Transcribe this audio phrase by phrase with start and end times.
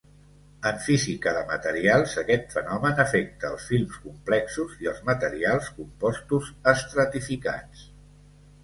[0.67, 7.89] En física de materials, aquest fenomen afecta els films complexos i els materials compostos estratificats.